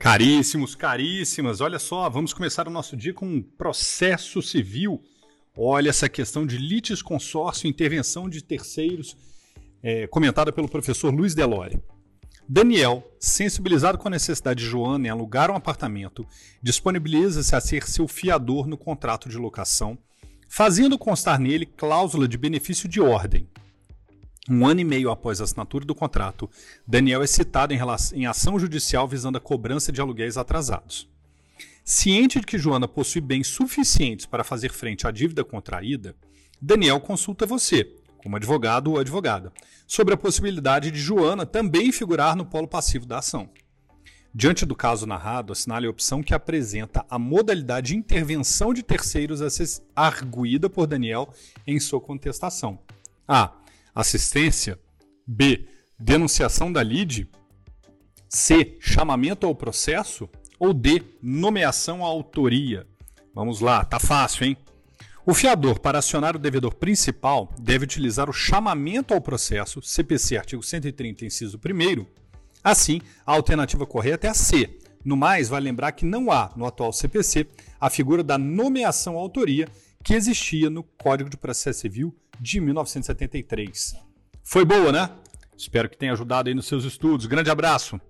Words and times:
Caríssimos, 0.00 0.74
caríssimas, 0.74 1.60
olha 1.60 1.78
só, 1.78 2.08
vamos 2.08 2.32
começar 2.32 2.66
o 2.66 2.70
nosso 2.70 2.96
dia 2.96 3.12
com 3.12 3.26
um 3.26 3.42
processo 3.42 4.40
civil. 4.40 5.04
Olha 5.54 5.90
essa 5.90 6.08
questão 6.08 6.46
de 6.46 6.56
litis 6.56 7.02
consórcio, 7.02 7.68
intervenção 7.68 8.26
de 8.26 8.42
terceiros, 8.42 9.14
é, 9.82 10.06
comentada 10.06 10.50
pelo 10.50 10.70
professor 10.70 11.12
Luiz 11.12 11.34
Delore. 11.34 11.78
Daniel, 12.48 13.06
sensibilizado 13.20 13.98
com 13.98 14.08
a 14.08 14.12
necessidade 14.12 14.64
de 14.64 14.70
Joana 14.70 15.06
em 15.06 15.10
alugar 15.10 15.50
um 15.50 15.54
apartamento, 15.54 16.26
disponibiliza-se 16.62 17.54
a 17.54 17.60
ser 17.60 17.86
seu 17.86 18.08
fiador 18.08 18.66
no 18.66 18.78
contrato 18.78 19.28
de 19.28 19.36
locação, 19.36 19.98
fazendo 20.48 20.96
constar 20.98 21.38
nele 21.38 21.66
cláusula 21.66 22.26
de 22.26 22.38
benefício 22.38 22.88
de 22.88 23.02
ordem. 23.02 23.46
Um 24.48 24.66
ano 24.66 24.80
e 24.80 24.84
meio 24.84 25.10
após 25.10 25.40
a 25.40 25.44
assinatura 25.44 25.84
do 25.84 25.94
contrato, 25.94 26.48
Daniel 26.86 27.22
é 27.22 27.26
citado 27.26 27.74
em, 27.74 27.76
relação, 27.76 28.16
em 28.16 28.26
ação 28.26 28.58
judicial 28.58 29.06
visando 29.06 29.38
a 29.38 29.40
cobrança 29.40 29.92
de 29.92 30.00
aluguéis 30.00 30.36
atrasados. 30.36 31.08
Ciente 31.84 32.40
de 32.40 32.46
que 32.46 32.58
Joana 32.58 32.88
possui 32.88 33.20
bens 33.20 33.48
suficientes 33.48 34.24
para 34.24 34.44
fazer 34.44 34.70
frente 34.70 35.06
à 35.06 35.10
dívida 35.10 35.44
contraída, 35.44 36.14
Daniel 36.60 37.00
consulta 37.00 37.44
você, 37.44 37.84
como 38.18 38.36
advogado 38.36 38.92
ou 38.92 38.98
advogada, 38.98 39.52
sobre 39.86 40.14
a 40.14 40.16
possibilidade 40.16 40.90
de 40.90 40.98
Joana 40.98 41.44
também 41.44 41.92
figurar 41.92 42.36
no 42.36 42.46
polo 42.46 42.68
passivo 42.68 43.06
da 43.06 43.18
ação. 43.18 43.50
Diante 44.32 44.64
do 44.64 44.76
caso 44.76 45.06
narrado, 45.06 45.52
assinale 45.52 45.86
a 45.86 45.90
opção 45.90 46.22
que 46.22 46.32
apresenta 46.32 47.04
a 47.10 47.18
modalidade 47.18 47.88
de 47.88 47.96
intervenção 47.96 48.72
de 48.72 48.82
terceiros 48.82 49.42
a 49.42 49.50
ser 49.50 49.82
arguída 49.94 50.70
por 50.70 50.86
Daniel 50.86 51.34
em 51.66 51.80
sua 51.80 52.00
contestação. 52.00 52.78
A 53.26 53.52
assistência. 53.94 54.78
B. 55.26 55.66
Denunciação 55.98 56.72
da 56.72 56.82
lide. 56.82 57.28
C. 58.28 58.76
Chamamento 58.80 59.46
ao 59.46 59.54
processo. 59.54 60.28
Ou 60.58 60.72
D. 60.72 61.02
Nomeação 61.22 62.04
à 62.04 62.08
autoria. 62.08 62.86
Vamos 63.34 63.60
lá, 63.60 63.84
tá 63.84 63.98
fácil, 63.98 64.44
hein? 64.44 64.56
O 65.24 65.34
fiador, 65.34 65.78
para 65.78 65.98
acionar 65.98 66.34
o 66.34 66.38
devedor 66.38 66.74
principal, 66.74 67.52
deve 67.58 67.84
utilizar 67.84 68.28
o 68.28 68.32
chamamento 68.32 69.14
ao 69.14 69.20
processo, 69.20 69.80
CPC 69.80 70.36
artigo 70.36 70.62
130, 70.62 71.26
inciso 71.26 71.58
1. 71.58 72.04
Assim, 72.64 73.00
a 73.24 73.32
alternativa 73.32 73.86
correta 73.86 74.26
é 74.26 74.30
a 74.30 74.34
C. 74.34 74.78
No 75.04 75.16
mais, 75.16 75.48
vale 75.48 75.64
lembrar 75.64 75.92
que 75.92 76.04
não 76.04 76.32
há, 76.32 76.50
no 76.56 76.66
atual 76.66 76.92
CPC, 76.92 77.46
a 77.80 77.88
figura 77.88 78.22
da 78.22 78.36
nomeação 78.36 79.16
à 79.16 79.20
autoria 79.20 79.68
que 80.02 80.14
existia 80.14 80.70
no 80.70 80.82
Código 80.82 81.30
de 81.30 81.36
Processo 81.36 81.80
Civil 81.80 82.14
de 82.38 82.60
1973. 82.60 83.96
Foi 84.42 84.64
boa, 84.64 84.90
né? 84.92 85.10
Espero 85.56 85.88
que 85.88 85.96
tenha 85.96 86.12
ajudado 86.12 86.48
aí 86.48 86.54
nos 86.54 86.66
seus 86.66 86.84
estudos. 86.84 87.26
Grande 87.26 87.50
abraço! 87.50 88.00